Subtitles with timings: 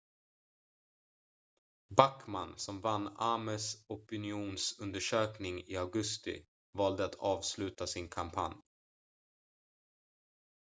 [1.99, 6.37] backmann som vann ames opinionsundersökning i augusti
[6.73, 8.55] valde att avsluta sin kampanj